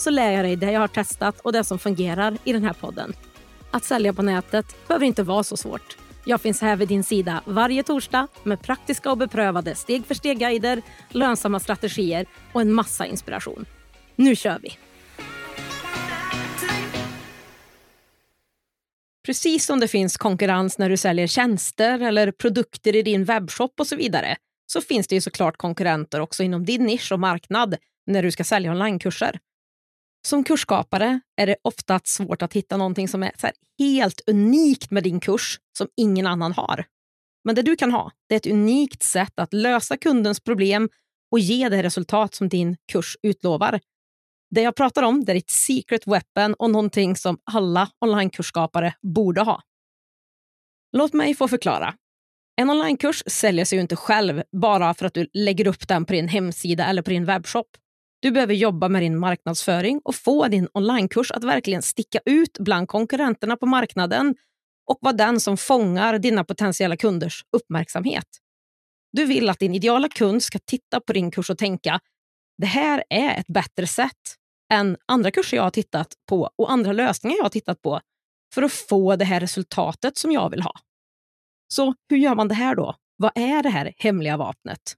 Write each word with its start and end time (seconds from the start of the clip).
så 0.00 0.10
lär 0.10 0.32
jag 0.32 0.44
dig 0.44 0.56
det 0.56 0.72
jag 0.72 0.80
har 0.80 0.88
testat 0.88 1.40
och 1.40 1.52
det 1.52 1.64
som 1.64 1.78
fungerar 1.78 2.38
i 2.44 2.52
den 2.52 2.64
här 2.64 2.72
podden. 2.72 3.12
Att 3.70 3.84
sälja 3.84 4.12
på 4.12 4.22
nätet 4.22 4.88
behöver 4.88 5.06
inte 5.06 5.22
vara 5.22 5.42
så 5.42 5.56
svårt. 5.56 5.96
Jag 6.24 6.40
finns 6.40 6.60
här 6.60 6.76
vid 6.76 6.88
din 6.88 7.04
sida 7.04 7.42
varje 7.44 7.82
torsdag 7.82 8.28
med 8.42 8.62
praktiska 8.62 9.10
och 9.10 9.18
beprövade 9.18 9.74
steg 9.74 10.06
för 10.06 10.14
steg-guider, 10.14 10.82
lönsamma 11.08 11.60
strategier 11.60 12.26
och 12.52 12.60
en 12.60 12.72
massa 12.72 13.06
inspiration. 13.06 13.66
Nu 14.16 14.36
kör 14.36 14.58
vi! 14.62 14.78
Precis 19.26 19.66
som 19.66 19.80
det 19.80 19.88
finns 19.88 20.16
konkurrens 20.16 20.78
när 20.78 20.90
du 20.90 20.96
säljer 20.96 21.26
tjänster 21.26 22.00
eller 22.00 22.32
produkter 22.32 22.96
i 22.96 23.02
din 23.02 23.24
webbshop 23.24 23.80
och 23.80 23.86
så 23.86 23.96
vidare 23.96 24.36
så 24.66 24.80
finns 24.80 25.06
det 25.06 25.14
ju 25.14 25.20
såklart 25.20 25.56
konkurrenter 25.56 26.20
också 26.20 26.42
inom 26.42 26.64
din 26.64 26.84
nisch 26.84 27.12
och 27.12 27.20
marknad 27.20 27.76
när 28.06 28.22
du 28.22 28.30
ska 28.30 28.44
sälja 28.44 28.70
onlinekurser. 28.70 29.38
Som 30.26 30.44
kursskapare 30.44 31.20
är 31.36 31.46
det 31.46 31.56
ofta 31.62 32.00
svårt 32.04 32.42
att 32.42 32.52
hitta 32.52 32.76
någonting 32.76 33.08
som 33.08 33.22
är 33.22 33.32
helt 33.78 34.20
unikt 34.26 34.90
med 34.90 35.02
din 35.04 35.20
kurs 35.20 35.60
som 35.78 35.88
ingen 35.96 36.26
annan 36.26 36.52
har. 36.52 36.84
Men 37.44 37.54
det 37.54 37.62
du 37.62 37.76
kan 37.76 37.92
ha 37.92 38.12
det 38.28 38.34
är 38.34 38.36
ett 38.36 38.46
unikt 38.46 39.02
sätt 39.02 39.32
att 39.36 39.52
lösa 39.52 39.96
kundens 39.96 40.40
problem 40.40 40.88
och 41.30 41.38
ge 41.38 41.68
det 41.68 41.82
resultat 41.82 42.34
som 42.34 42.48
din 42.48 42.76
kurs 42.92 43.16
utlovar. 43.22 43.80
Det 44.50 44.62
jag 44.62 44.76
pratar 44.76 45.02
om 45.02 45.24
det 45.24 45.32
är 45.32 45.34
ditt 45.34 45.50
secret 45.50 46.06
weapon 46.06 46.54
och 46.54 46.70
någonting 46.70 47.16
som 47.16 47.38
alla 47.44 47.90
onlinekursskapare 48.00 48.94
borde 49.02 49.40
ha. 49.40 49.62
Låt 50.92 51.12
mig 51.12 51.34
få 51.34 51.48
förklara. 51.48 51.94
En 52.60 52.70
onlinekurs 52.70 53.22
säljer 53.26 53.64
sig 53.64 53.78
ju 53.78 53.82
inte 53.82 53.96
själv 53.96 54.42
bara 54.52 54.94
för 54.94 55.06
att 55.06 55.14
du 55.14 55.28
lägger 55.32 55.66
upp 55.66 55.88
den 55.88 56.04
på 56.04 56.12
din 56.12 56.28
hemsida 56.28 56.86
eller 56.86 57.02
på 57.02 57.10
din 57.10 57.24
webbshop. 57.24 57.66
Du 58.20 58.30
behöver 58.30 58.54
jobba 58.54 58.88
med 58.88 59.02
din 59.02 59.18
marknadsföring 59.18 60.00
och 60.04 60.14
få 60.14 60.48
din 60.48 60.68
onlinekurs 60.72 61.30
att 61.30 61.44
verkligen 61.44 61.82
sticka 61.82 62.20
ut 62.24 62.58
bland 62.58 62.88
konkurrenterna 62.88 63.56
på 63.56 63.66
marknaden 63.66 64.34
och 64.86 64.98
vara 65.00 65.12
den 65.12 65.40
som 65.40 65.56
fångar 65.56 66.18
dina 66.18 66.44
potentiella 66.44 66.96
kunders 66.96 67.44
uppmärksamhet. 67.56 68.26
Du 69.12 69.24
vill 69.24 69.50
att 69.50 69.58
din 69.58 69.74
ideala 69.74 70.08
kund 70.08 70.42
ska 70.42 70.58
titta 70.58 71.00
på 71.00 71.12
din 71.12 71.30
kurs 71.30 71.50
och 71.50 71.58
tänka 71.58 72.00
det 72.58 72.66
här 72.66 73.04
är 73.10 73.40
ett 73.40 73.46
bättre 73.46 73.86
sätt 73.86 74.36
än 74.72 74.96
andra 75.06 75.30
kurser 75.30 75.56
jag 75.56 75.64
har 75.64 75.70
tittat 75.70 76.14
på 76.28 76.50
och 76.56 76.72
andra 76.72 76.92
lösningar 76.92 77.36
jag 77.36 77.44
har 77.44 77.50
tittat 77.50 77.82
på 77.82 78.00
för 78.54 78.62
att 78.62 78.72
få 78.72 79.16
det 79.16 79.24
här 79.24 79.40
resultatet 79.40 80.18
som 80.18 80.32
jag 80.32 80.50
vill 80.50 80.62
ha. 80.62 80.72
Så 81.68 81.94
hur 82.08 82.16
gör 82.16 82.34
man 82.34 82.48
det 82.48 82.54
här 82.54 82.74
då? 82.74 82.94
Vad 83.16 83.32
är 83.34 83.62
det 83.62 83.68
här 83.68 83.94
hemliga 83.96 84.36
vapnet? 84.36 84.94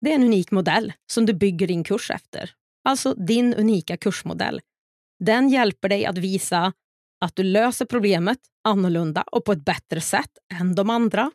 Det 0.00 0.10
är 0.10 0.14
en 0.14 0.24
unik 0.24 0.50
modell 0.50 0.92
som 1.12 1.26
du 1.26 1.32
bygger 1.32 1.66
din 1.66 1.84
kurs 1.84 2.10
efter. 2.10 2.50
Alltså 2.84 3.14
din 3.14 3.54
unika 3.54 3.96
kursmodell. 3.96 4.60
Den 5.24 5.48
hjälper 5.48 5.88
dig 5.88 6.06
att 6.06 6.18
visa 6.18 6.72
att 7.20 7.36
du 7.36 7.42
löser 7.42 7.84
problemet 7.84 8.38
annorlunda 8.64 9.22
och 9.22 9.44
på 9.44 9.52
ett 9.52 9.64
bättre 9.64 10.00
sätt 10.00 10.30
än 10.60 10.74
de 10.74 10.90
andra. 10.90 11.30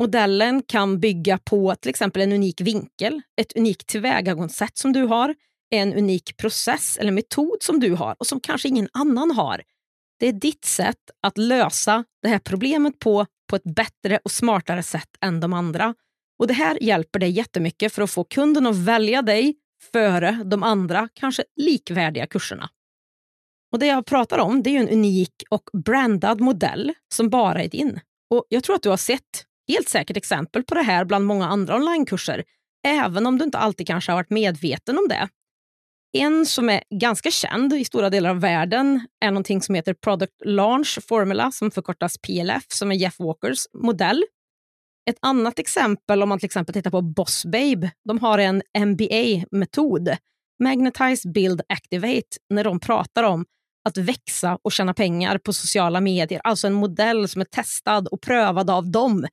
Modellen 0.00 0.62
kan 0.62 1.00
bygga 1.00 1.38
på 1.38 1.74
till 1.74 1.90
exempel 1.90 2.22
en 2.22 2.32
unik 2.32 2.60
vinkel, 2.60 3.22
ett 3.40 3.56
unikt 3.56 3.86
tillvägagångssätt 3.86 4.78
som 4.78 4.92
du 4.92 5.02
har, 5.02 5.34
en 5.70 5.94
unik 5.94 6.36
process 6.36 6.96
eller 6.96 7.12
metod 7.12 7.62
som 7.62 7.80
du 7.80 7.94
har 7.94 8.16
och 8.18 8.26
som 8.26 8.40
kanske 8.40 8.68
ingen 8.68 8.88
annan 8.92 9.30
har. 9.30 9.62
Det 10.18 10.28
är 10.28 10.32
ditt 10.32 10.64
sätt 10.64 11.10
att 11.22 11.38
lösa 11.38 12.04
det 12.22 12.28
här 12.28 12.38
problemet 12.38 12.98
på, 12.98 13.26
på 13.50 13.56
ett 13.56 13.74
bättre 13.74 14.18
och 14.24 14.30
smartare 14.30 14.82
sätt 14.82 15.08
än 15.20 15.40
de 15.40 15.52
andra. 15.52 15.94
Och 16.38 16.46
Det 16.46 16.54
här 16.54 16.82
hjälper 16.82 17.18
dig 17.18 17.30
jättemycket 17.30 17.92
för 17.92 18.02
att 18.02 18.10
få 18.10 18.24
kunden 18.24 18.66
att 18.66 18.76
välja 18.76 19.22
dig 19.22 19.54
före 19.92 20.42
de 20.44 20.62
andra, 20.62 21.08
kanske 21.14 21.44
likvärdiga 21.56 22.26
kurserna. 22.26 22.70
Och 23.72 23.78
Det 23.78 23.86
jag 23.86 24.06
pratar 24.06 24.38
om 24.38 24.62
det 24.62 24.76
är 24.76 24.80
en 24.80 24.88
unik 24.88 25.34
och 25.50 25.70
brandad 25.84 26.40
modell 26.40 26.92
som 27.14 27.30
bara 27.30 27.62
är 27.62 27.68
din. 27.68 28.00
Och 28.30 28.46
Jag 28.48 28.64
tror 28.64 28.76
att 28.76 28.82
du 28.82 28.88
har 28.88 28.96
sett 28.96 29.44
helt 29.68 29.88
säkert 29.88 30.16
exempel 30.16 30.62
på 30.62 30.74
det 30.74 30.82
här 30.82 31.04
bland 31.04 31.26
många 31.26 31.46
andra 31.46 31.76
onlinekurser, 31.76 32.44
även 32.86 33.26
om 33.26 33.38
du 33.38 33.44
inte 33.44 33.58
alltid 33.58 33.86
kanske 33.86 34.12
har 34.12 34.16
varit 34.16 34.30
medveten 34.30 34.98
om 34.98 35.08
det. 35.08 35.28
En 36.12 36.46
som 36.46 36.68
är 36.68 36.82
ganska 36.90 37.30
känd 37.30 37.72
i 37.72 37.84
stora 37.84 38.10
delar 38.10 38.30
av 38.30 38.40
världen 38.40 39.06
är 39.20 39.30
någonting 39.30 39.62
som 39.62 39.74
heter 39.74 39.94
Product 39.94 40.32
Launch 40.44 40.98
Formula, 41.08 41.50
som 41.52 41.70
förkortas 41.70 42.18
PLF, 42.18 42.64
som 42.68 42.92
är 42.92 42.96
Jeff 42.96 43.18
Walkers 43.18 43.66
modell 43.74 44.24
ett 45.08 45.18
annat 45.22 45.58
exempel 45.58 46.22
om 46.22 46.28
man 46.28 46.38
till 46.38 46.46
exempel 46.46 46.72
tittar 46.72 46.90
på 46.90 47.02
Boss 47.02 47.44
Babe, 47.44 47.90
de 48.04 48.18
har 48.18 48.38
en 48.38 48.62
MBA-metod, 48.78 50.16
Magnetize, 50.62 51.28
Build, 51.28 51.60
Activate, 51.68 52.36
när 52.50 52.64
de 52.64 52.80
pratar 52.80 53.22
om 53.22 53.44
att 53.88 53.96
växa 53.96 54.58
och 54.62 54.72
tjäna 54.72 54.94
pengar 54.94 55.38
på 55.38 55.52
sociala 55.52 56.00
medier. 56.00 56.40
Alltså 56.44 56.66
en 56.66 56.72
modell 56.72 57.28
som 57.28 57.40
är 57.40 57.44
testad 57.44 58.08
och 58.08 58.20
prövad 58.20 58.70
av 58.70 58.90
dem. 58.90 59.26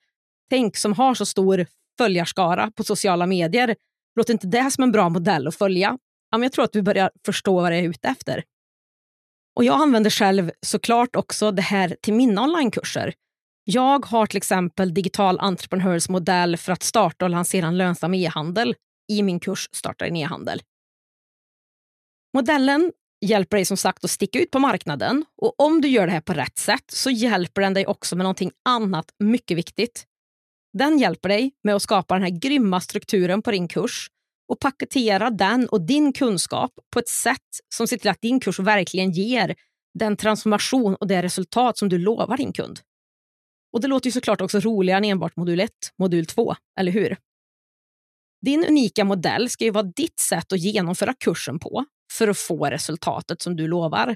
Tänk 0.49 0.77
som 0.77 0.93
har 0.93 1.13
så 1.13 1.25
stor 1.25 1.65
följarskara 1.97 2.71
på 2.71 2.83
sociala 2.83 3.25
medier. 3.25 3.75
Låter 4.15 4.33
inte 4.33 4.47
det 4.47 4.71
som 4.71 4.83
en 4.83 4.91
bra 4.91 5.09
modell 5.09 5.47
att 5.47 5.55
följa? 5.55 5.97
jag 6.31 6.51
tror 6.51 6.65
att 6.65 6.73
du 6.73 6.81
börjar 6.81 7.11
förstå 7.25 7.61
vad 7.61 7.73
jag 7.73 7.79
är 7.79 7.89
ute 7.89 8.07
efter. 8.07 8.43
Och 9.55 9.63
Jag 9.63 9.81
använder 9.81 10.09
själv 10.09 10.51
såklart 10.61 11.15
också 11.15 11.51
det 11.51 11.61
här 11.61 11.95
till 12.01 12.13
mina 12.13 12.43
onlinekurser. 12.43 13.13
Jag 13.67 14.05
har 14.05 14.25
till 14.25 14.37
exempel 14.37 14.93
digital 14.93 15.39
entreprenörsmodell 15.39 16.57
för 16.57 16.71
att 16.71 16.83
starta 16.83 17.25
och 17.25 17.31
lansera 17.31 17.67
en 17.67 17.77
lönsam 17.77 18.13
e-handel 18.13 18.75
i 19.11 19.23
min 19.23 19.39
kurs 19.39 19.69
Starta 19.71 20.05
din 20.05 20.15
e-handel. 20.15 20.61
Modellen 22.33 22.91
hjälper 23.25 23.57
dig 23.57 23.65
som 23.65 23.77
sagt 23.77 24.03
att 24.03 24.11
sticka 24.11 24.39
ut 24.39 24.51
på 24.51 24.59
marknaden 24.59 25.25
och 25.41 25.59
om 25.59 25.81
du 25.81 25.87
gör 25.87 26.05
det 26.05 26.13
här 26.13 26.21
på 26.21 26.33
rätt 26.33 26.57
sätt 26.57 26.83
så 26.87 27.09
hjälper 27.09 27.61
den 27.61 27.73
dig 27.73 27.87
också 27.87 28.15
med 28.15 28.23
någonting 28.23 28.51
annat 28.65 29.05
mycket 29.19 29.57
viktigt. 29.57 30.05
Den 30.77 30.97
hjälper 30.99 31.29
dig 31.29 31.51
med 31.63 31.75
att 31.75 31.81
skapa 31.81 32.13
den 32.13 32.23
här 32.23 32.39
grymma 32.39 32.81
strukturen 32.81 33.41
på 33.41 33.51
din 33.51 33.67
kurs 33.67 34.09
och 34.47 34.59
paketera 34.59 35.29
den 35.29 35.67
och 35.69 35.81
din 35.81 36.13
kunskap 36.13 36.71
på 36.93 36.99
ett 36.99 37.09
sätt 37.09 37.61
som 37.75 37.87
ser 37.87 37.97
till 37.97 38.09
att 38.09 38.21
din 38.21 38.39
kurs 38.39 38.59
verkligen 38.59 39.11
ger 39.11 39.55
den 39.99 40.17
transformation 40.17 40.95
och 40.95 41.07
det 41.07 41.21
resultat 41.21 41.77
som 41.77 41.89
du 41.89 41.97
lovar 41.97 42.37
din 42.37 42.53
kund. 42.53 42.79
Och 43.75 43.81
det 43.81 43.87
låter 43.87 44.07
ju 44.07 44.11
såklart 44.11 44.41
också 44.41 44.59
roligare 44.59 44.97
än 44.97 45.03
enbart 45.03 45.35
modul 45.35 45.59
1, 45.59 45.71
modul 45.99 46.25
2, 46.25 46.55
eller 46.79 46.91
hur? 46.91 47.17
Din 48.45 48.65
unika 48.65 49.03
modell 49.03 49.49
ska 49.49 49.63
ju 49.63 49.71
vara 49.71 49.91
ditt 49.95 50.19
sätt 50.19 50.53
att 50.53 50.59
genomföra 50.59 51.13
kursen 51.13 51.59
på 51.59 51.85
för 52.13 52.27
att 52.27 52.37
få 52.37 52.65
resultatet 52.65 53.41
som 53.41 53.55
du 53.55 53.67
lovar. 53.67 54.15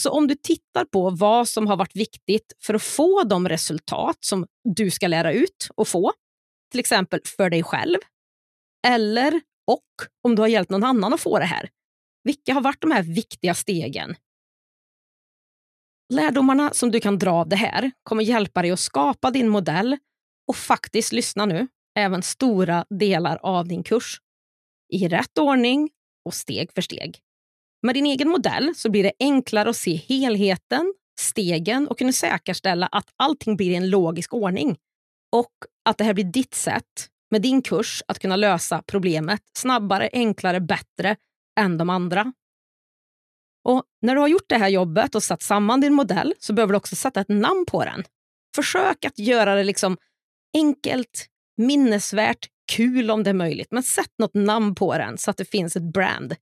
Så 0.00 0.10
om 0.10 0.26
du 0.26 0.34
tittar 0.34 0.84
på 0.84 1.10
vad 1.10 1.48
som 1.48 1.66
har 1.66 1.76
varit 1.76 1.96
viktigt 1.96 2.52
för 2.62 2.74
att 2.74 2.82
få 2.82 3.22
de 3.24 3.48
resultat 3.48 4.18
som 4.20 4.46
du 4.74 4.90
ska 4.90 5.08
lära 5.08 5.32
ut 5.32 5.68
och 5.74 5.88
få, 5.88 6.12
till 6.70 6.80
exempel 6.80 7.20
för 7.36 7.50
dig 7.50 7.62
själv, 7.62 7.98
eller 8.86 9.40
och 9.66 9.86
om 10.22 10.34
du 10.34 10.42
har 10.42 10.48
hjälpt 10.48 10.70
någon 10.70 10.84
annan 10.84 11.14
att 11.14 11.20
få 11.20 11.38
det 11.38 11.44
här. 11.44 11.68
Vilka 12.24 12.54
har 12.54 12.60
varit 12.60 12.80
de 12.80 12.90
här 12.90 13.02
viktiga 13.02 13.54
stegen 13.54 14.16
Lärdomarna 16.14 16.70
som 16.72 16.90
du 16.90 17.00
kan 17.00 17.18
dra 17.18 17.30
av 17.30 17.48
det 17.48 17.56
här 17.56 17.90
kommer 18.02 18.22
hjälpa 18.22 18.62
dig 18.62 18.70
att 18.70 18.80
skapa 18.80 19.30
din 19.30 19.48
modell 19.48 19.96
och 20.48 20.56
faktiskt, 20.56 21.12
lyssna 21.12 21.46
nu, 21.46 21.68
även 21.98 22.22
stora 22.22 22.84
delar 22.90 23.38
av 23.42 23.68
din 23.68 23.82
kurs. 23.82 24.20
I 24.92 25.08
rätt 25.08 25.38
ordning 25.38 25.90
och 26.24 26.34
steg 26.34 26.72
för 26.72 26.82
steg. 26.82 27.18
Med 27.82 27.94
din 27.94 28.06
egen 28.06 28.28
modell 28.28 28.72
så 28.76 28.90
blir 28.90 29.02
det 29.02 29.12
enklare 29.20 29.70
att 29.70 29.76
se 29.76 29.94
helheten, 29.94 30.94
stegen 31.20 31.88
och 31.88 31.98
kunna 31.98 32.12
säkerställa 32.12 32.86
att 32.86 33.08
allting 33.16 33.56
blir 33.56 33.70
i 33.70 33.74
en 33.74 33.90
logisk 33.90 34.34
ordning. 34.34 34.76
Och 35.32 35.52
att 35.84 35.98
det 35.98 36.04
här 36.04 36.14
blir 36.14 36.24
ditt 36.24 36.54
sätt 36.54 37.08
med 37.30 37.42
din 37.42 37.62
kurs 37.62 38.02
att 38.08 38.18
kunna 38.18 38.36
lösa 38.36 38.82
problemet 38.86 39.40
snabbare, 39.58 40.08
enklare, 40.12 40.60
bättre 40.60 41.16
än 41.60 41.78
de 41.78 41.90
andra. 41.90 42.32
Och 43.64 43.82
När 44.02 44.14
du 44.14 44.20
har 44.20 44.28
gjort 44.28 44.48
det 44.48 44.58
här 44.58 44.68
jobbet 44.68 45.14
och 45.14 45.22
satt 45.22 45.42
samman 45.42 45.80
din 45.80 45.94
modell 45.94 46.34
så 46.38 46.52
behöver 46.52 46.72
du 46.72 46.76
också 46.76 46.96
sätta 46.96 47.20
ett 47.20 47.28
namn 47.28 47.64
på 47.66 47.84
den. 47.84 48.04
Försök 48.56 49.04
att 49.04 49.18
göra 49.18 49.54
det 49.54 49.64
liksom 49.64 49.96
enkelt, 50.56 51.26
minnesvärt, 51.56 52.48
kul 52.72 53.10
om 53.10 53.22
det 53.22 53.30
är 53.30 53.34
möjligt. 53.34 53.68
Men 53.70 53.82
sätt 53.82 54.12
något 54.18 54.34
namn 54.34 54.74
på 54.74 54.98
den 54.98 55.18
så 55.18 55.30
att 55.30 55.36
det 55.36 55.44
finns 55.44 55.76
ett 55.76 55.92
brand. 55.92 56.34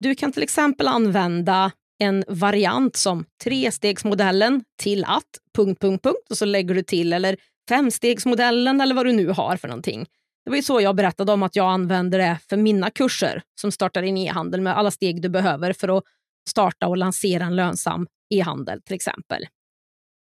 Du 0.00 0.14
kan 0.14 0.32
till 0.32 0.42
exempel 0.42 0.88
använda 0.88 1.72
en 2.02 2.24
variant 2.28 2.96
som 2.96 3.24
trestegsmodellen 3.44 4.64
till 4.82 5.04
att... 5.04 5.24
Punkt, 5.56 5.80
punkt, 5.80 6.02
punkt, 6.02 6.30
och 6.30 6.38
så 6.38 6.44
lägger 6.44 6.74
du 6.74 6.82
till 6.82 7.12
eller 7.12 7.36
femstegsmodellen 7.68 8.80
eller 8.80 8.94
vad 8.94 9.06
du 9.06 9.12
nu 9.12 9.28
har 9.28 9.56
för 9.56 9.68
någonting. 9.68 10.06
Det 10.44 10.50
var 10.50 10.56
ju 10.56 10.62
så 10.62 10.80
jag 10.80 10.96
berättade 10.96 11.32
om 11.32 11.42
att 11.42 11.56
jag 11.56 11.66
använder 11.72 12.18
det 12.18 12.38
för 12.48 12.56
mina 12.56 12.90
kurser 12.90 13.42
som 13.60 13.72
startar 13.72 14.02
in 14.02 14.16
e-handel 14.16 14.60
med 14.60 14.78
alla 14.78 14.90
steg 14.90 15.22
du 15.22 15.28
behöver 15.28 15.72
för 15.72 15.98
att 15.98 16.04
starta 16.48 16.86
och 16.86 16.96
lansera 16.96 17.44
en 17.44 17.56
lönsam 17.56 18.06
e-handel 18.34 18.82
till 18.82 18.94
exempel. 18.94 19.46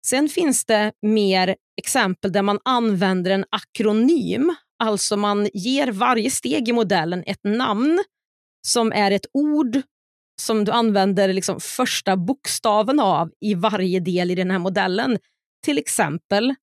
Sen 0.06 0.30
finns 0.30 0.66
det 0.66 0.92
mer 1.02 1.56
exempel 1.82 2.32
där 2.32 2.42
man 2.42 2.60
använder 2.66 3.32
en 3.32 3.46
akronym, 3.50 4.56
alltså 4.84 5.18
man 5.18 5.50
ger 5.54 5.92
varje 5.92 6.32
steg 6.32 6.70
i 6.70 6.74
modellen 6.74 7.24
ett 7.26 7.44
namn 7.44 8.04
som 8.68 8.92
är 8.92 9.12
ett 9.12 9.26
ord 9.34 9.82
som 10.42 10.66
du 10.66 10.72
använder 10.72 11.34
liksom 11.34 11.60
första 11.60 12.18
bokstaven 12.18 13.00
av 13.00 13.32
i 13.42 13.54
varje 13.54 14.00
del 14.00 14.32
i 14.32 14.36
den 14.36 14.52
här 14.52 14.60
modellen. 14.60 15.18
Till 15.66 15.78
exempel 15.78 16.56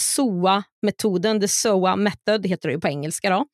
SOA-metoden, 0.00 1.40
the 1.40 1.48
SOA 1.48 1.96
method 1.96 2.46
heter 2.46 2.68
det 2.68 2.78
på 2.78 2.88
engelska. 2.88 3.30
Då. 3.30 3.46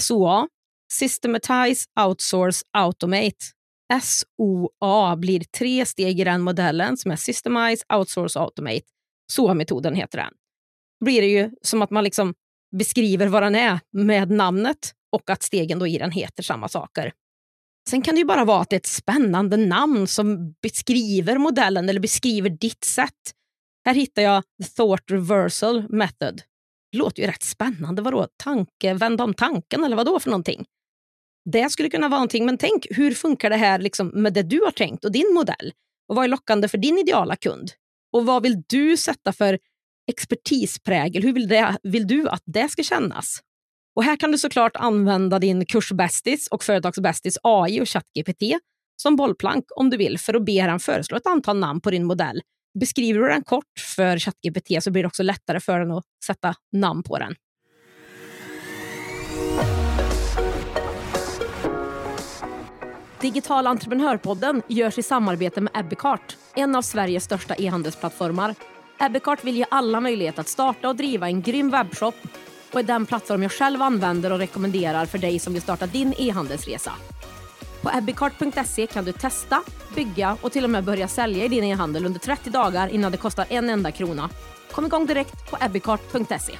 SOA, 0.00 0.48
Systematize, 0.92 1.86
Outsource, 2.00 2.62
Automate. 2.72 3.53
SOA 4.02 5.16
blir 5.16 5.40
tre 5.40 5.86
steg 5.86 6.20
i 6.20 6.24
den 6.24 6.40
modellen 6.40 6.96
som 6.96 7.10
är 7.10 7.16
Systemize, 7.16 7.84
Outsource, 7.94 8.40
Automate. 8.40 8.82
SOA-metoden 9.32 9.94
heter 9.94 10.18
den. 10.18 10.32
Då 11.00 11.04
blir 11.04 11.20
det 11.20 11.28
ju 11.28 11.50
som 11.62 11.82
att 11.82 11.90
man 11.90 12.04
liksom 12.04 12.34
beskriver 12.76 13.26
vad 13.26 13.42
den 13.42 13.54
är 13.54 13.80
med 13.92 14.30
namnet 14.30 14.92
och 15.12 15.30
att 15.30 15.42
stegen 15.42 15.78
då 15.78 15.86
i 15.86 15.98
den 15.98 16.10
heter 16.10 16.42
samma 16.42 16.68
saker. 16.68 17.12
Sen 17.90 18.02
kan 18.02 18.14
det 18.14 18.18
ju 18.18 18.24
bara 18.24 18.44
vara 18.44 18.60
att 18.60 18.70
det 18.70 18.76
är 18.76 18.80
ett 18.80 18.86
spännande 18.86 19.56
namn 19.56 20.06
som 20.06 20.54
beskriver 20.62 21.38
modellen 21.38 21.88
eller 21.88 22.00
beskriver 22.00 22.50
ditt 22.50 22.84
sätt. 22.84 23.34
Här 23.84 23.94
hittar 23.94 24.22
jag 24.22 24.42
the 24.62 24.68
thought 24.68 25.10
reversal 25.10 25.88
method. 25.88 26.42
Det 26.92 26.98
låter 26.98 27.22
ju 27.22 27.28
rätt 27.28 27.42
spännande. 27.42 28.02
Vadå? 28.02 28.28
Tanke, 28.36 28.94
vända 28.94 29.24
om 29.24 29.34
tanken 29.34 29.84
eller 29.84 29.96
vad 29.96 30.06
då 30.06 30.20
för 30.20 30.30
någonting? 30.30 30.64
Det 31.52 31.70
skulle 31.70 31.90
kunna 31.90 32.08
vara 32.08 32.18
någonting, 32.18 32.46
men 32.46 32.58
tänk 32.58 32.86
hur 32.90 33.14
funkar 33.14 33.50
det 33.50 33.56
här 33.56 33.78
liksom 33.78 34.08
med 34.08 34.32
det 34.32 34.42
du 34.42 34.60
har 34.60 34.70
tänkt 34.70 35.04
och 35.04 35.12
din 35.12 35.34
modell? 35.34 35.72
Och 36.08 36.16
vad 36.16 36.24
är 36.24 36.28
lockande 36.28 36.68
för 36.68 36.78
din 36.78 36.98
ideala 36.98 37.36
kund? 37.36 37.70
Och 38.12 38.26
vad 38.26 38.42
vill 38.42 38.62
du 38.66 38.96
sätta 38.96 39.32
för 39.32 39.58
expertisprägel? 40.10 41.22
Hur 41.22 41.32
vill, 41.32 41.48
det, 41.48 41.78
vill 41.82 42.06
du 42.06 42.28
att 42.28 42.42
det 42.46 42.68
ska 42.68 42.82
kännas? 42.82 43.40
Och 43.96 44.04
här 44.04 44.16
kan 44.16 44.32
du 44.32 44.38
såklart 44.38 44.76
använda 44.76 45.38
din 45.38 45.66
kursbästis 45.66 46.48
och 46.48 46.64
företagsbästis 46.64 47.38
AI 47.42 47.80
och 47.80 47.88
ChatGPT 47.88 48.42
som 48.96 49.16
bollplank 49.16 49.64
om 49.76 49.90
du 49.90 49.96
vill 49.96 50.18
för 50.18 50.34
att 50.34 50.44
be 50.44 50.52
den 50.52 50.80
föreslå 50.80 51.16
ett 51.16 51.26
antal 51.26 51.58
namn 51.58 51.80
på 51.80 51.90
din 51.90 52.04
modell. 52.04 52.40
Beskriver 52.80 53.20
du 53.20 53.28
den 53.28 53.44
kort 53.44 53.78
för 53.96 54.18
ChatGPT 54.18 54.82
så 54.82 54.90
blir 54.90 55.02
det 55.02 55.06
också 55.06 55.22
lättare 55.22 55.60
för 55.60 55.80
den 55.80 55.90
att 55.90 56.04
sätta 56.26 56.54
namn 56.72 57.02
på 57.02 57.18
den. 57.18 57.34
Digital 63.24 63.66
entreprenörpodden 63.66 64.62
görs 64.68 64.98
i 64.98 65.02
samarbete 65.02 65.60
med 65.60 65.72
Ebbecart, 65.76 66.36
en 66.54 66.74
av 66.74 66.82
Sveriges 66.82 67.24
största 67.24 67.54
e-handelsplattformar. 67.54 68.54
Ebbecart 69.00 69.44
vill 69.44 69.56
ge 69.56 69.64
alla 69.70 70.00
möjlighet 70.00 70.38
att 70.38 70.48
starta 70.48 70.88
och 70.88 70.96
driva 70.96 71.26
en 71.26 71.42
grym 71.42 71.70
webbshop 71.70 72.14
och 72.72 72.80
är 72.80 72.82
den 72.82 73.06
plattform 73.06 73.42
jag 73.42 73.52
själv 73.52 73.82
använder 73.82 74.32
och 74.32 74.38
rekommenderar 74.38 75.06
för 75.06 75.18
dig 75.18 75.38
som 75.38 75.52
vill 75.52 75.62
starta 75.62 75.86
din 75.86 76.14
e-handelsresa. 76.18 76.92
På 77.82 77.90
ebbicart.se 77.98 78.86
kan 78.86 79.04
du 79.04 79.12
testa, 79.12 79.62
bygga 79.94 80.36
och 80.40 80.52
till 80.52 80.64
och 80.64 80.70
med 80.70 80.84
börja 80.84 81.08
sälja 81.08 81.44
i 81.44 81.48
din 81.48 81.64
e-handel 81.64 82.06
under 82.06 82.20
30 82.20 82.50
dagar 82.50 82.88
innan 82.88 83.12
det 83.12 83.18
kostar 83.18 83.46
en 83.48 83.70
enda 83.70 83.90
krona. 83.90 84.30
Kom 84.70 84.86
igång 84.86 85.06
direkt 85.06 85.50
på 85.50 85.58
ebbicart.se. 85.60 86.52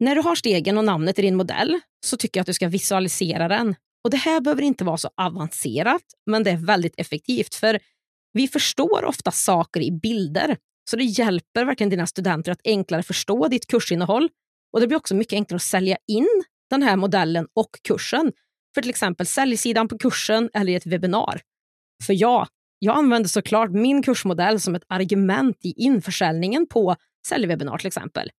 När 0.00 0.14
du 0.14 0.20
har 0.20 0.34
stegen 0.34 0.78
och 0.78 0.84
namnet 0.84 1.18
i 1.18 1.22
din 1.22 1.36
modell 1.36 1.80
så 2.04 2.16
tycker 2.16 2.38
jag 2.38 2.42
att 2.42 2.46
du 2.46 2.54
ska 2.54 2.68
visualisera 2.68 3.48
den. 3.48 3.74
Och 4.04 4.10
Det 4.10 4.16
här 4.16 4.40
behöver 4.40 4.62
inte 4.62 4.84
vara 4.84 4.96
så 4.96 5.10
avancerat, 5.16 6.02
men 6.26 6.44
det 6.44 6.50
är 6.50 6.56
väldigt 6.56 6.94
effektivt. 6.96 7.54
För 7.54 7.78
vi 8.32 8.48
förstår 8.48 9.04
ofta 9.04 9.30
saker 9.30 9.80
i 9.80 9.92
bilder 9.92 10.56
så 10.90 10.96
det 10.96 11.04
hjälper 11.04 11.64
verkligen 11.64 11.90
dina 11.90 12.06
studenter 12.06 12.52
att 12.52 12.60
enklare 12.64 13.02
förstå 13.02 13.48
ditt 13.48 13.66
kursinnehåll. 13.66 14.28
Och 14.72 14.80
Det 14.80 14.86
blir 14.86 14.96
också 14.96 15.14
mycket 15.14 15.32
enklare 15.32 15.56
att 15.56 15.62
sälja 15.62 15.96
in 16.06 16.28
den 16.70 16.82
här 16.82 16.96
modellen 16.96 17.46
och 17.54 17.70
kursen 17.88 18.32
för 18.74 18.82
till 18.82 18.90
exempel 18.90 19.26
säljsidan 19.26 19.88
på 19.88 19.98
kursen 19.98 20.50
eller 20.54 20.72
i 20.72 20.74
ett 20.74 20.86
webbinar. 20.86 21.40
För 22.06 22.14
ja, 22.20 22.48
jag 22.78 22.96
använder 22.96 23.28
såklart 23.28 23.70
min 23.70 24.02
kursmodell 24.02 24.60
som 24.60 24.74
ett 24.74 24.84
argument 24.88 25.56
i 25.60 25.72
införsäljningen 25.76 26.66
på 26.66 26.96
säljwebbinar 27.28 27.78
till 27.78 27.86
exempel. 27.86 28.30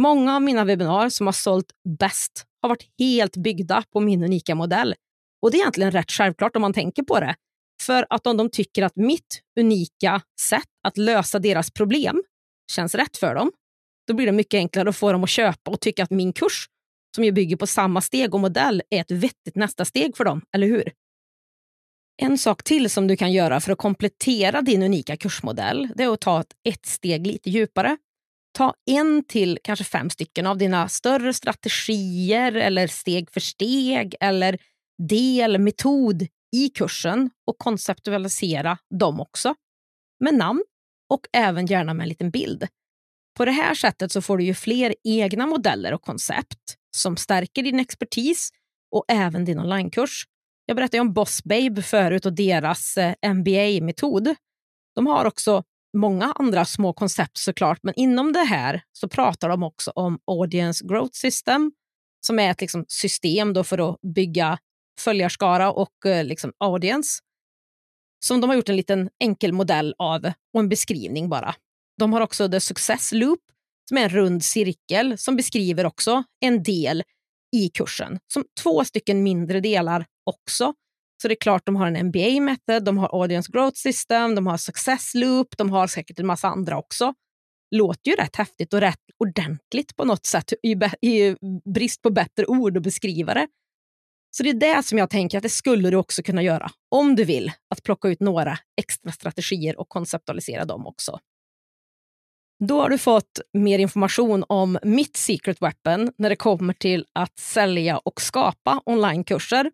Många 0.00 0.36
av 0.36 0.42
mina 0.42 0.64
webbinar 0.64 1.08
som 1.08 1.26
har 1.26 1.32
sålt 1.32 1.72
bäst 1.98 2.46
har 2.62 2.68
varit 2.68 2.88
helt 2.98 3.36
byggda 3.36 3.84
på 3.92 4.00
min 4.00 4.24
unika 4.24 4.54
modell. 4.54 4.94
Och 5.42 5.50
det 5.50 5.56
är 5.56 5.60
egentligen 5.60 5.90
rätt 5.90 6.10
självklart 6.10 6.56
om 6.56 6.62
man 6.62 6.72
tänker 6.72 7.02
på 7.02 7.20
det. 7.20 7.34
För 7.82 8.06
att 8.10 8.26
om 8.26 8.36
de 8.36 8.50
tycker 8.50 8.82
att 8.82 8.96
mitt 8.96 9.42
unika 9.60 10.22
sätt 10.40 10.68
att 10.84 10.96
lösa 10.98 11.38
deras 11.38 11.70
problem 11.70 12.22
känns 12.72 12.94
rätt 12.94 13.16
för 13.16 13.34
dem, 13.34 13.52
då 14.06 14.14
blir 14.14 14.26
det 14.26 14.32
mycket 14.32 14.58
enklare 14.58 14.88
att 14.88 14.96
få 14.96 15.12
dem 15.12 15.24
att 15.24 15.30
köpa 15.30 15.70
och 15.70 15.80
tycka 15.80 16.02
att 16.02 16.10
min 16.10 16.32
kurs, 16.32 16.68
som 17.14 17.24
ju 17.24 17.32
bygger 17.32 17.56
på 17.56 17.66
samma 17.66 18.00
steg 18.00 18.34
och 18.34 18.40
modell, 18.40 18.82
är 18.90 19.00
ett 19.00 19.10
vettigt 19.10 19.56
nästa 19.56 19.84
steg 19.84 20.16
för 20.16 20.24
dem, 20.24 20.42
eller 20.54 20.66
hur? 20.66 20.92
En 22.22 22.38
sak 22.38 22.62
till 22.62 22.90
som 22.90 23.06
du 23.06 23.16
kan 23.16 23.32
göra 23.32 23.60
för 23.60 23.72
att 23.72 23.78
komplettera 23.78 24.62
din 24.62 24.82
unika 24.82 25.16
kursmodell, 25.16 25.88
det 25.96 26.02
är 26.02 26.12
att 26.12 26.20
ta 26.20 26.40
ett, 26.40 26.52
ett 26.68 26.86
steg 26.86 27.26
lite 27.26 27.50
djupare. 27.50 27.96
Ta 28.52 28.74
en 28.90 29.24
till 29.24 29.58
kanske 29.64 29.84
fem 29.84 30.10
stycken 30.10 30.46
av 30.46 30.58
dina 30.58 30.88
större 30.88 31.34
strategier 31.34 32.52
eller 32.52 32.86
steg 32.86 33.30
för 33.30 33.40
steg 33.40 34.14
eller 34.20 34.58
del, 35.08 35.58
metod 35.58 36.26
i 36.56 36.68
kursen 36.68 37.30
och 37.46 37.58
konceptualisera 37.58 38.78
dem 39.00 39.20
också 39.20 39.54
med 40.20 40.34
namn 40.34 40.62
och 41.10 41.26
även 41.32 41.66
gärna 41.66 41.94
med 41.94 42.04
en 42.04 42.08
liten 42.08 42.30
bild. 42.30 42.66
På 43.36 43.44
det 43.44 43.52
här 43.52 43.74
sättet 43.74 44.12
så 44.12 44.22
får 44.22 44.38
du 44.38 44.44
ju 44.44 44.54
fler 44.54 44.94
egna 45.04 45.46
modeller 45.46 45.92
och 45.94 46.02
koncept 46.02 46.76
som 46.96 47.16
stärker 47.16 47.62
din 47.62 47.80
expertis 47.80 48.50
och 48.90 49.04
även 49.08 49.44
din 49.44 49.58
onlinekurs. 49.58 50.24
Jag 50.66 50.76
berättade 50.76 51.00
om 51.00 51.12
Boss 51.12 51.44
Babe 51.44 51.82
förut 51.82 52.26
och 52.26 52.32
deras 52.32 52.96
eh, 52.96 53.34
MBA-metod. 53.34 54.34
De 54.94 55.06
har 55.06 55.24
också 55.24 55.62
många 55.96 56.32
andra 56.32 56.64
små 56.64 56.92
koncept 56.92 57.38
såklart, 57.38 57.78
men 57.82 57.94
inom 57.96 58.32
det 58.32 58.44
här 58.44 58.82
så 58.92 59.08
pratar 59.08 59.48
de 59.48 59.62
också 59.62 59.90
om 59.90 60.18
Audience 60.26 60.84
Growth 60.84 61.12
System 61.12 61.72
som 62.26 62.38
är 62.38 62.50
ett 62.50 62.60
liksom, 62.60 62.84
system 62.88 63.52
då 63.52 63.64
för 63.64 63.90
att 63.90 64.00
bygga 64.14 64.58
följarskara 65.00 65.72
och 65.72 66.06
eh, 66.06 66.24
liksom 66.24 66.52
audience 66.58 67.20
som 68.24 68.40
de 68.40 68.50
har 68.50 68.56
gjort 68.56 68.68
en 68.68 68.76
liten 68.76 69.10
enkel 69.20 69.52
modell 69.52 69.94
av 69.98 70.32
och 70.54 70.60
en 70.60 70.68
beskrivning 70.68 71.28
bara. 71.28 71.54
De 71.98 72.12
har 72.12 72.20
också 72.20 72.48
The 72.48 72.60
Success 72.60 73.12
Loop 73.12 73.40
som 73.88 73.98
är 73.98 74.02
en 74.02 74.08
rund 74.08 74.44
cirkel 74.44 75.18
som 75.18 75.36
beskriver 75.36 75.86
också 75.86 76.24
en 76.40 76.62
del 76.62 77.02
i 77.56 77.68
kursen, 77.68 78.18
som 78.32 78.44
två 78.62 78.84
stycken 78.84 79.22
mindre 79.22 79.60
delar 79.60 80.06
också. 80.24 80.74
Så 81.22 81.28
det 81.28 81.34
är 81.34 81.40
klart 81.40 81.66
de 81.66 81.76
har 81.76 81.86
en 81.86 82.06
MBA 82.06 82.40
method, 82.40 82.84
de 82.84 82.98
har 82.98 83.20
Audience 83.22 83.52
Growth 83.52 83.76
System, 83.76 84.34
de 84.34 84.46
har 84.46 84.56
Success 84.56 85.14
Loop, 85.14 85.56
de 85.56 85.70
har 85.70 85.86
säkert 85.86 86.18
en 86.18 86.26
massa 86.26 86.48
andra 86.48 86.78
också. 86.78 87.14
Låter 87.70 88.10
ju 88.10 88.16
rätt 88.16 88.36
häftigt 88.36 88.72
och 88.74 88.80
rätt 88.80 89.00
ordentligt 89.18 89.96
på 89.96 90.04
något 90.04 90.26
sätt 90.26 90.52
i, 90.62 90.72
i 91.08 91.36
brist 91.74 92.02
på 92.02 92.10
bättre 92.10 92.46
ord 92.46 92.76
att 92.76 92.82
beskriva 92.82 93.34
det. 93.34 93.48
Så 94.36 94.42
det 94.42 94.48
är 94.48 94.54
det 94.54 94.82
som 94.82 94.98
jag 94.98 95.10
tänker 95.10 95.38
att 95.38 95.42
det 95.42 95.48
skulle 95.48 95.90
du 95.90 95.96
också 95.96 96.22
kunna 96.22 96.42
göra 96.42 96.70
om 96.88 97.16
du 97.16 97.24
vill 97.24 97.52
att 97.74 97.82
plocka 97.82 98.08
ut 98.08 98.20
några 98.20 98.58
extra 98.76 99.12
strategier 99.12 99.80
och 99.80 99.88
konceptualisera 99.88 100.64
dem 100.64 100.86
också. 100.86 101.18
Då 102.64 102.80
har 102.80 102.90
du 102.90 102.98
fått 102.98 103.40
mer 103.52 103.78
information 103.78 104.44
om 104.48 104.78
mitt 104.82 105.16
secret 105.16 105.62
weapon 105.62 106.12
när 106.18 106.28
det 106.30 106.36
kommer 106.36 106.74
till 106.74 107.06
att 107.12 107.38
sälja 107.38 107.98
och 107.98 108.20
skapa 108.20 108.82
onlinekurser. 108.86 109.70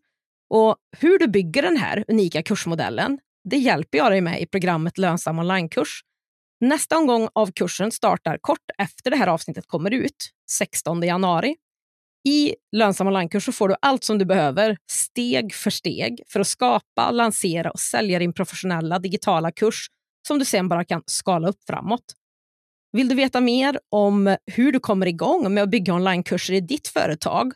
Och 0.50 0.76
hur 0.98 1.18
du 1.18 1.28
bygger 1.28 1.62
den 1.62 1.76
här 1.76 2.04
unika 2.08 2.42
kursmodellen, 2.42 3.18
det 3.44 3.56
hjälper 3.56 3.98
jag 3.98 4.12
dig 4.12 4.20
med 4.20 4.42
i 4.42 4.46
programmet 4.46 4.98
Lönsam 4.98 5.38
onlinekurs. 5.38 6.02
Nästa 6.60 6.96
omgång 6.96 7.28
av 7.34 7.52
kursen 7.52 7.92
startar 7.92 8.38
kort 8.40 8.70
efter 8.78 9.10
det 9.10 9.16
här 9.16 9.26
avsnittet 9.26 9.66
kommer 9.66 9.90
ut, 9.90 10.30
16 10.50 11.02
januari. 11.02 11.56
I 12.28 12.54
lönsam 12.76 13.06
onlinekurs 13.06 13.56
får 13.56 13.68
du 13.68 13.74
allt 13.82 14.04
som 14.04 14.18
du 14.18 14.24
behöver 14.24 14.76
steg 14.90 15.54
för 15.54 15.70
steg 15.70 16.22
för 16.28 16.40
att 16.40 16.46
skapa, 16.46 17.10
lansera 17.10 17.70
och 17.70 17.80
sälja 17.80 18.18
din 18.18 18.32
professionella 18.32 18.98
digitala 18.98 19.52
kurs 19.52 19.86
som 20.28 20.38
du 20.38 20.44
sen 20.44 20.68
bara 20.68 20.84
kan 20.84 21.02
skala 21.06 21.48
upp 21.48 21.64
framåt. 21.66 22.14
Vill 22.92 23.08
du 23.08 23.14
veta 23.14 23.40
mer 23.40 23.80
om 23.90 24.36
hur 24.46 24.72
du 24.72 24.80
kommer 24.80 25.06
igång 25.06 25.54
med 25.54 25.62
att 25.62 25.70
bygga 25.70 25.94
onlinekurser 25.94 26.54
i 26.54 26.60
ditt 26.60 26.88
företag 26.88 27.52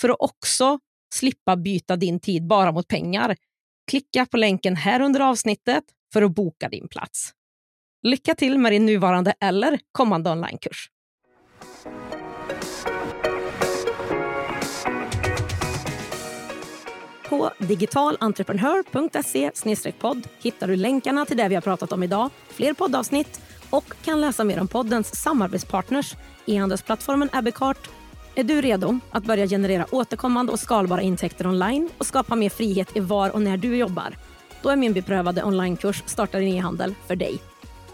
för 0.00 0.08
att 0.08 0.16
också 0.18 0.78
slippa 1.14 1.56
byta 1.56 1.96
din 1.96 2.20
tid 2.20 2.46
bara 2.46 2.72
mot 2.72 2.88
pengar? 2.88 3.36
Klicka 3.90 4.26
på 4.26 4.36
länken 4.36 4.76
här 4.76 5.00
under 5.00 5.20
avsnittet 5.20 5.84
för 6.12 6.22
att 6.22 6.34
boka 6.34 6.68
din 6.68 6.88
plats. 6.88 7.32
Lycka 8.02 8.34
till 8.34 8.58
med 8.58 8.72
din 8.72 8.86
nuvarande 8.86 9.34
eller 9.40 9.78
kommande 9.92 10.30
onlinekurs. 10.30 10.90
På 17.28 17.50
digitalentreprenör.se 17.58 19.92
podd 19.92 20.28
hittar 20.42 20.68
du 20.68 20.76
länkarna 20.76 21.24
till 21.24 21.36
det 21.36 21.48
vi 21.48 21.54
har 21.54 21.62
pratat 21.62 21.92
om 21.92 22.02
idag, 22.02 22.30
fler 22.48 22.74
poddavsnitt 22.74 23.40
och 23.70 23.84
kan 24.04 24.20
läsa 24.20 24.44
mer 24.44 24.60
om 24.60 24.68
poddens 24.68 25.22
samarbetspartners, 25.22 26.14
e-handelsplattformen 26.46 27.28
Abbeycart. 27.32 27.90
Är 28.38 28.44
du 28.44 28.60
redo 28.60 28.98
att 29.10 29.24
börja 29.24 29.46
generera 29.46 29.86
återkommande 29.90 30.52
och 30.52 30.60
skalbara 30.60 31.02
intäkter 31.02 31.46
online 31.46 31.88
och 31.98 32.06
skapa 32.06 32.36
mer 32.36 32.50
frihet 32.50 32.96
i 32.96 33.00
var 33.00 33.30
och 33.30 33.42
när 33.42 33.56
du 33.56 33.76
jobbar? 33.76 34.16
Då 34.62 34.68
är 34.68 34.76
min 34.76 34.92
beprövade 34.92 35.42
onlinekurs 35.42 36.02
Starta 36.06 36.38
din 36.38 36.54
e-handel 36.54 36.94
för 37.06 37.16
dig. 37.16 37.38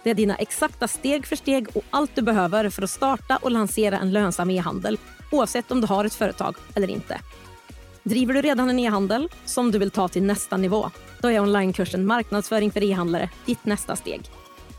Det 0.02 0.10
är 0.10 0.14
dina 0.14 0.36
exakta 0.36 0.88
steg 0.88 1.26
för 1.26 1.36
steg 1.36 1.66
och 1.74 1.82
allt 1.90 2.10
du 2.14 2.22
behöver 2.22 2.70
för 2.70 2.82
att 2.82 2.90
starta 2.90 3.38
och 3.42 3.50
lansera 3.50 3.98
en 3.98 4.12
lönsam 4.12 4.50
e-handel 4.50 4.98
oavsett 5.30 5.70
om 5.70 5.80
du 5.80 5.86
har 5.86 6.04
ett 6.04 6.14
företag 6.14 6.56
eller 6.74 6.90
inte. 6.90 7.20
Driver 8.02 8.34
du 8.34 8.42
redan 8.42 8.70
en 8.70 8.78
e-handel 8.78 9.28
som 9.44 9.70
du 9.70 9.78
vill 9.78 9.90
ta 9.90 10.08
till 10.08 10.22
nästa 10.22 10.56
nivå? 10.56 10.90
Då 11.20 11.30
är 11.30 11.40
onlinekursen 11.40 12.06
Marknadsföring 12.06 12.70
för 12.70 12.82
e-handlare 12.82 13.30
ditt 13.46 13.64
nästa 13.64 13.96
steg. 13.96 14.20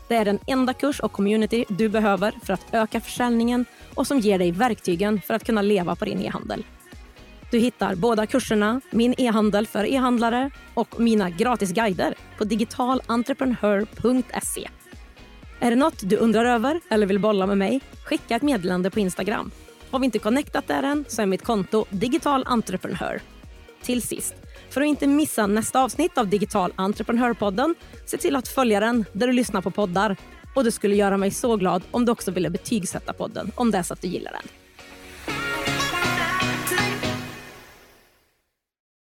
Det 0.08 0.14
är 0.14 0.24
den 0.24 0.38
enda 0.46 0.74
kurs 0.74 1.00
och 1.00 1.12
community 1.12 1.64
du 1.68 1.88
behöver 1.88 2.34
för 2.44 2.52
att 2.52 2.66
öka 2.72 3.00
försäljningen 3.00 3.64
och 3.94 4.06
som 4.06 4.18
ger 4.18 4.38
dig 4.38 4.52
verktygen 4.52 5.20
för 5.20 5.34
att 5.34 5.44
kunna 5.44 5.62
leva 5.62 5.96
på 5.96 6.04
din 6.04 6.22
e-handel. 6.22 6.64
Du 7.50 7.58
hittar 7.58 7.94
båda 7.94 8.26
kurserna, 8.26 8.80
Min 8.90 9.14
e-handel 9.18 9.66
för 9.66 9.84
e-handlare 9.84 10.50
och 10.74 11.00
mina 11.00 11.30
gratisguider 11.30 12.14
på 12.38 12.44
digitalentreprenör.se. 12.44 14.68
Är 15.60 15.70
det 15.70 15.76
något 15.76 16.10
du 16.10 16.16
undrar 16.16 16.44
över 16.44 16.80
eller 16.90 17.06
vill 17.06 17.20
bolla 17.20 17.46
med 17.46 17.58
mig? 17.58 17.80
Skicka 18.04 18.36
ett 18.36 18.42
meddelande 18.42 18.90
på 18.90 19.00
Instagram. 19.00 19.50
Har 19.90 19.98
vi 19.98 20.04
inte 20.04 20.18
connectat 20.18 20.66
där 20.66 20.82
än 20.82 21.04
så 21.08 21.22
är 21.22 21.26
mitt 21.26 21.44
konto 21.44 21.84
Digital 21.90 22.44
Entreprenör. 22.46 23.20
Till 23.84 24.02
sist, 24.02 24.34
för 24.70 24.80
att 24.80 24.86
inte 24.86 25.06
missa 25.06 25.46
nästa 25.46 25.82
avsnitt 25.82 26.18
av 26.18 26.28
Digital 26.28 26.72
Entreprenörpodden, 26.76 27.74
se 28.06 28.16
till 28.16 28.36
att 28.36 28.48
följa 28.48 28.80
den 28.80 29.04
där 29.12 29.26
du 29.26 29.32
lyssnar 29.32 29.60
på 29.60 29.70
poddar. 29.70 30.16
Och 30.54 30.64
det 30.64 30.72
skulle 30.72 30.94
göra 30.94 31.16
mig 31.16 31.30
så 31.30 31.56
glad 31.56 31.82
om 31.90 32.04
du 32.04 32.12
också 32.12 32.30
ville 32.30 32.50
betygsätta 32.50 33.12
podden 33.12 33.52
om 33.54 33.70
det 33.70 33.78
är 33.78 33.82
så 33.82 33.94
att 33.94 34.02
du 34.02 34.08
gillar 34.08 34.32
den. 34.32 34.63